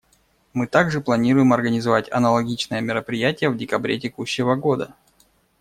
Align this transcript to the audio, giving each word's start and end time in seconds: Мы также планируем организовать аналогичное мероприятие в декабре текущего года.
Мы 0.53 0.65
также 0.65 0.99
планируем 0.99 1.53
организовать 1.53 2.11
аналогичное 2.11 2.81
мероприятие 2.81 3.51
в 3.51 3.55
декабре 3.55 3.99
текущего 3.99 4.55
года. 4.55 4.95